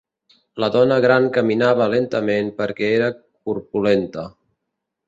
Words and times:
La 0.63 0.69
dona 0.75 0.97
gran 1.05 1.27
caminava 1.35 1.89
lentament 1.93 2.51
perquè 2.63 2.91
era 2.99 3.13
corpulenta. 3.21 4.27